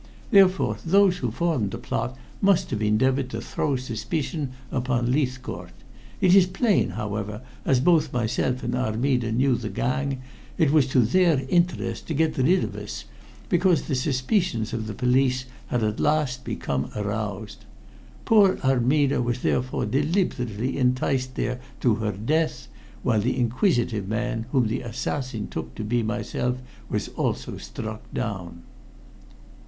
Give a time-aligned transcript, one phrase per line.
[0.31, 5.73] Therefore those who formed the plot must have endeavored to throw suspicion upon Leithcourt.
[6.19, 10.23] It is plain, however, as both myself and Armida knew the gang,
[10.57, 13.05] it was to their interest to get rid of us,
[13.47, 17.65] because the suspicions of the police had at last become aroused.
[18.25, 22.67] Poor Armida was therefore deliberately enticed there to her death,
[23.03, 26.59] while the inquisitive man whom the assassin took to be myself
[26.89, 28.63] was also struck down."